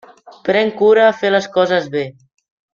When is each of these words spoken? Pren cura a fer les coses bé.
Pren 0.47 0.71
cura 0.79 1.05
a 1.09 1.13
fer 1.19 1.33
les 1.37 1.51
coses 1.59 1.95
bé. 1.99 2.05